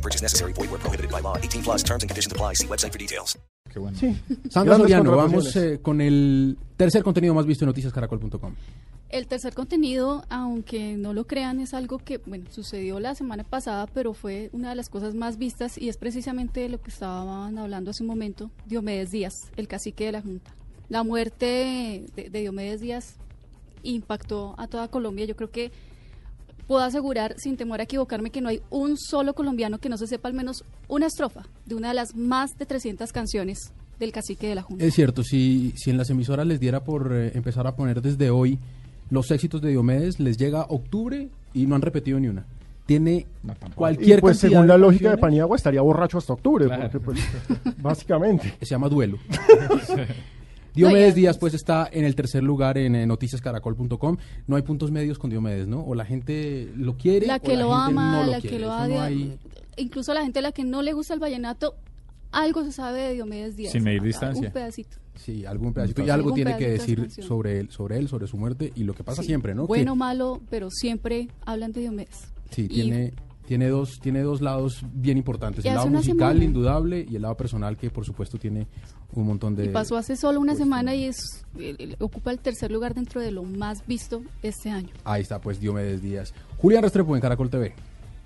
[0.00, 0.54] No purchase necessary.
[0.54, 1.36] Void where prohibited by law.
[1.36, 2.54] 18 plus terms and conditions apply.
[2.54, 3.38] See website for details.
[3.94, 4.16] Sí.
[4.50, 8.54] Sandra Soriano, vamos eh, con el tercer contenido más visto en noticiascaracol.com.
[9.10, 13.86] El tercer contenido, aunque no lo crean, es algo que bueno sucedió la semana pasada,
[13.86, 17.90] pero fue una de las cosas más vistas y es precisamente lo que estaban hablando
[17.90, 20.52] hace un momento, Diomedes Díaz, el cacique de la Junta.
[20.88, 23.16] La muerte de, de Diomedes Díaz
[23.82, 25.26] impactó a toda Colombia.
[25.26, 25.70] Yo creo que
[26.70, 30.06] puedo asegurar, sin temor a equivocarme, que no hay un solo colombiano que no se
[30.06, 34.46] sepa al menos una estrofa de una de las más de 300 canciones del cacique
[34.46, 34.84] de la Junta.
[34.84, 38.30] Es cierto, si, si en las emisoras les diera por eh, empezar a poner desde
[38.30, 38.60] hoy
[39.10, 42.46] los éxitos de Diomedes, les llega octubre y no han repetido ni una.
[42.86, 43.26] Tiene
[43.74, 45.18] cualquier Y pues según la lógica de.
[45.18, 47.18] Paniagua estaría borracho hasta octubre, porque pues
[47.78, 48.54] básicamente.
[48.60, 49.18] Se llama Duelo.
[50.70, 54.16] No, Diomedes Díaz pues está en el tercer lugar en eh, noticiascaracol.com.
[54.46, 55.80] No hay puntos medios con Diomedes, ¿no?
[55.82, 58.40] O la gente lo quiere la o que la lo gente ama, no lo la
[58.40, 58.56] quiere.
[58.56, 59.38] que lo no odia, hay-
[59.76, 61.74] incluso la gente a la que no le gusta el vallenato,
[62.32, 63.72] algo se sabe de Diomedes Díaz.
[63.72, 64.46] Sin medir distancia.
[64.48, 64.96] Un pedacito.
[65.16, 66.00] Sí, algún pedacito.
[66.02, 68.84] Y algo algún tiene que de decir sobre él, sobre él, sobre su muerte y
[68.84, 69.66] lo que pasa Sí, siempre, ¿no?
[69.66, 72.28] Bueno Que- malo, pero siempre hablan de Diomedes.
[72.50, 73.12] Sí, Y- tiene,
[73.50, 75.64] tiene, dos, tiene dos lados bien importantes.
[75.64, 78.68] El lado musical, semana- indudable, y el lado personal, que por supuesto tiene
[79.12, 79.64] un montón de...
[79.64, 81.44] Y pasó hace solo una pues, semana y es
[81.98, 84.90] ocupa el tercer lugar dentro de lo más visto este año.
[85.02, 86.32] Ahí está, pues, Diomedes Díaz.
[86.58, 87.74] Julián Restrepo en Caracol TV.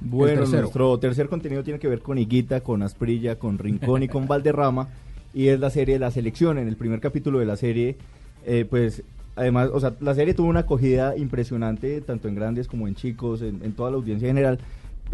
[0.02, 0.60] Bueno, tercero.
[0.60, 4.90] nuestro tercer contenido tiene que ver con Higuita, con Asprilla, con Rincón y con Valderrama.
[5.32, 6.58] Y es la serie de la selección.
[6.58, 7.96] En el primer capítulo de la serie,
[8.44, 9.02] eh, pues,
[9.36, 13.40] además, o sea, la serie tuvo una acogida impresionante, tanto en grandes como en chicos,
[13.40, 14.58] en, en toda la audiencia general.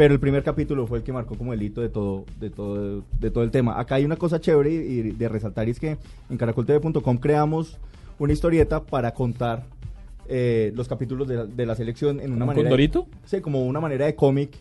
[0.00, 3.05] Pero el primer capítulo fue el que marcó como el hito de todo, de todo,
[3.21, 3.78] de todo el tema.
[3.78, 5.99] Acá hay una cosa chévere y de resaltar y es que
[6.31, 7.77] en caracoltv.com creamos
[8.19, 9.66] una historieta para contar
[10.27, 12.62] eh, los capítulos de la, de la selección en una ¿Un manera.
[12.71, 13.09] condorito?
[13.27, 14.56] Sí, como una manera de cómic.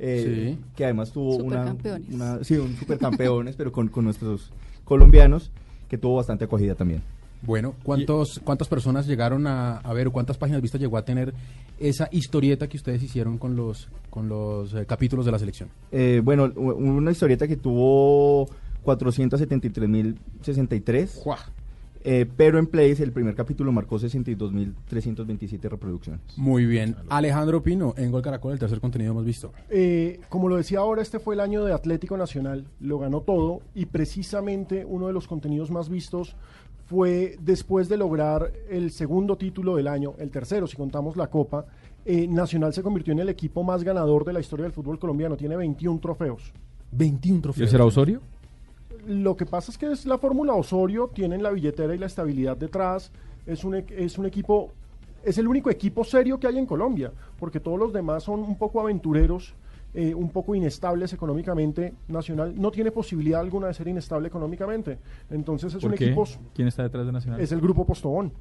[0.00, 0.64] eh, Sí.
[0.74, 1.76] Que además tuvo una,
[2.12, 4.50] una- Sí, un supercampeones, pero con, con nuestros
[4.84, 5.52] colombianos,
[5.88, 7.00] que tuvo bastante acogida también.
[7.42, 11.32] Bueno, ¿cuántos, ¿cuántas personas llegaron a, a ver o cuántas páginas vistas llegó a tener
[11.78, 15.70] esa historieta que ustedes hicieron con los, con los eh, capítulos de la selección?
[15.90, 18.46] Eh, bueno, una historieta que tuvo
[18.84, 21.38] 473.063, ¡Juá!
[22.04, 26.20] eh, pero en Plays el primer capítulo marcó 62.327 reproducciones.
[26.36, 26.96] Muy bien.
[27.08, 29.52] Alejandro Pino, en Gol Caracol, el tercer contenido hemos visto.
[29.70, 33.60] Eh, como lo decía ahora, este fue el año de Atlético Nacional, lo ganó todo
[33.74, 36.36] y precisamente uno de los contenidos más vistos
[36.94, 41.64] fue después de lograr el segundo título del año, el tercero si contamos la Copa,
[42.04, 45.36] eh, Nacional se convirtió en el equipo más ganador de la historia del fútbol colombiano,
[45.36, 46.52] tiene 21 trofeos.
[46.90, 47.70] 21 ¿Y trofeos.
[47.70, 48.20] será Osorio?
[49.06, 52.56] Lo que pasa es que es la fórmula Osorio, tienen la billetera y la estabilidad
[52.56, 53.12] detrás,
[53.46, 54.72] es un, e- es un equipo,
[55.24, 58.58] es el único equipo serio que hay en Colombia, porque todos los demás son un
[58.58, 59.54] poco aventureros,
[59.94, 61.94] eh, un poco inestables económicamente.
[62.08, 64.98] Nacional no tiene posibilidad alguna de ser inestable económicamente,
[65.30, 66.06] entonces es ¿Por un qué?
[66.06, 66.24] equipo,
[66.54, 67.40] ¿Quién está detrás de Nacional?
[67.40, 68.32] es el grupo Postobón.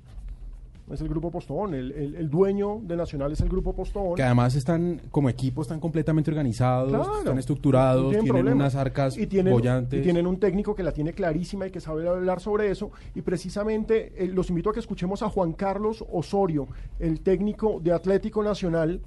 [0.92, 4.16] Es el grupo Postobón, el, el- el dueño de Nacional es el grupo Postobón.
[4.16, 7.20] Que además están, como equipo, están completamente organizados, Claro.
[7.20, 10.00] están estructurados, No tienen, unas arcas y tienen, bollantes.
[10.00, 12.90] y tienen un técnico que la tiene clarísima y que sabe hablar sobre eso.
[13.14, 16.68] Y precisamente eh, los invito a que escuchemos a Juan Carlos Osorio,
[16.98, 19.00] el técnico de Atlético Nacional,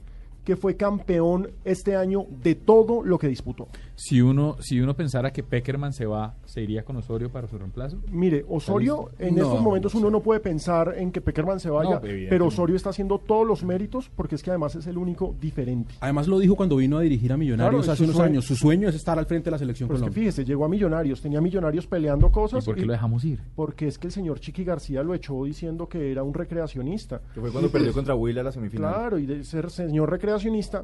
[0.45, 3.69] que fue campeón este año de todo lo que disputó.
[3.95, 7.57] Si uno, si uno pensara que Peckerman se va, ¿se iría con Osorio para su
[7.59, 7.99] reemplazo?
[8.11, 11.71] Mire, Osorio, en No, estos momentos no uno no puede pensar en que Peckerman se
[11.71, 14.99] vaya, No, pero Osorio está haciendo todos los méritos porque es que además es el
[14.99, 15.95] único diferente.
[16.01, 18.45] Además lo dijo cuando vino a dirigir a Millonarios Claro, hace unos sueño- años.
[18.47, 20.69] Su sueño es estar al frente de la selección Pero es que fíjese, llegó a
[20.69, 22.65] Millonarios, tenía Millonarios peleando ¿Y cosas.
[22.65, 23.39] por qué y- lo dejamos ir?
[23.55, 27.21] porque es que el señor Chiqui García lo echó diciendo que era un recreacionista.
[27.35, 28.93] Que fue cuando perdió contra Huila la semifinal.
[28.93, 30.32] Claro, y de ser señor recreacionista,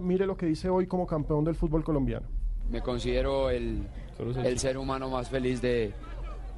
[0.01, 2.27] mire lo que dice hoy como campeón del fútbol colombiano.
[2.71, 3.89] Me considero el,
[4.45, 5.93] el ser humano más feliz de,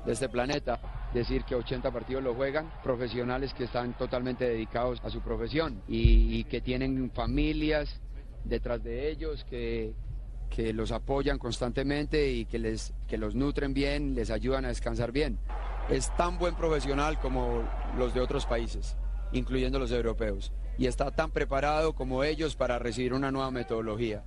[0.04, 0.80] de este planeta.
[1.14, 6.38] Decir que 80 partidos lo juegan, profesionales que están totalmente dedicados a su profesión y,
[6.38, 8.00] y que tienen familias
[8.44, 9.92] detrás de ellos, que,
[10.48, 15.12] que los apoyan constantemente y que, les, que los nutren bien, les ayudan a descansar
[15.12, 15.38] bien.
[15.88, 17.62] Es tan buen profesional como
[17.98, 18.96] los de otros países,
[19.32, 24.22] incluyendo los europeos, y está tan preparado como ellos para recibir una nueva metodología.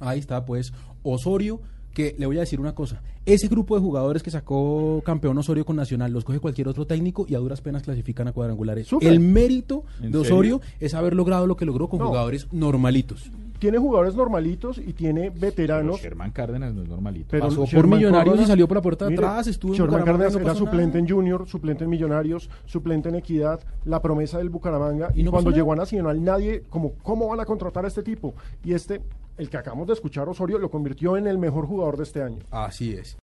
[0.00, 0.72] Ahí está, pues,
[1.02, 1.60] Osorio
[1.94, 3.02] que le voy a decir una cosa.
[3.26, 7.26] Ese grupo de jugadores que sacó campeón Osorio con Nacional los coge cualquier otro técnico
[7.28, 8.88] y a duras penas clasifican a cuadrangulares.
[9.02, 10.20] El mérito ¿En de serio?
[10.22, 12.06] Osorio es haber logrado lo que logró con No.
[12.08, 13.30] jugadores normalitos.
[13.62, 16.00] Tiene jugadores normalitos y tiene veteranos.
[16.00, 17.28] Sherman Cárdenas no es normalito.
[17.30, 19.76] Pero Pasó por Millonarios Cárdenas- y salió por la puerta de Mire, atrás, estuvo en
[19.78, 20.98] Sherman Bucaramanga, Cárdenas no era suplente nada.
[20.98, 25.12] en Junior, suplente en Millonarios, suplente en Equidad, la promesa del Bucaramanga.
[25.14, 28.34] ¿Y no cuando llegó a Nacional, nadie, como, ¿cómo van a contratar a este tipo?
[28.64, 29.00] Y este,
[29.38, 32.38] el que acabamos de escuchar, Osorio, lo convirtió en el mejor jugador de este año.
[32.50, 33.16] Así es.